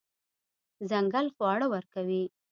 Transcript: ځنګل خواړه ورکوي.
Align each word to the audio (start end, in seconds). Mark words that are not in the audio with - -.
ځنګل 0.89 1.25
خواړه 1.35 1.67
ورکوي. 1.73 2.23